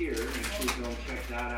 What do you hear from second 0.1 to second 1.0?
make sure you go and